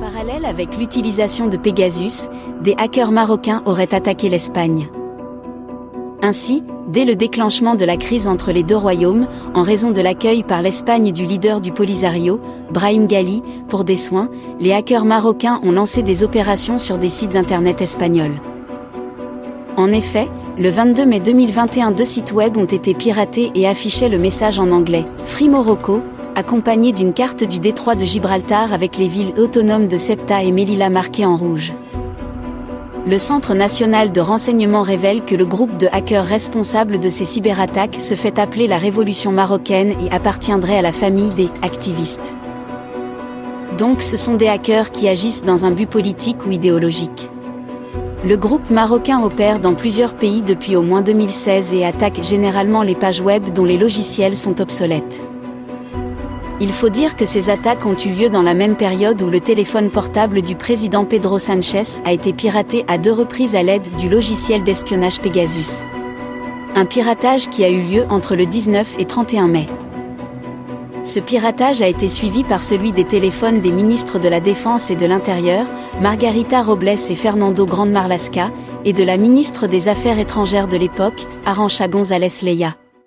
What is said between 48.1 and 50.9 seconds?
Le groupe marocain opère dans plusieurs pays depuis au